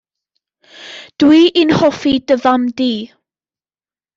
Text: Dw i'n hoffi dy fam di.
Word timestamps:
Dw 1.23 1.29
i'n 1.63 1.73
hoffi 1.81 2.15
dy 2.31 2.39
fam 2.47 2.65
di. 2.81 2.91